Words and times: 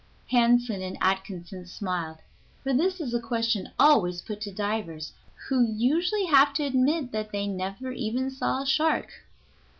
Hansen 0.31 0.81
and 0.81 0.97
Atkinson 0.99 1.67
smiled, 1.67 2.17
for 2.63 2.73
this 2.73 2.99
is 2.99 3.13
a 3.13 3.21
question 3.21 3.69
always 3.77 4.23
put 4.23 4.41
to 4.41 4.51
divers, 4.51 5.13
who 5.47 5.61
usually 5.63 6.25
have 6.25 6.53
to 6.55 6.63
admit 6.63 7.11
that 7.11 7.31
they 7.31 7.45
never 7.45 7.91
even 7.91 8.31
saw 8.31 8.63
a 8.63 8.65
shark. 8.65 9.11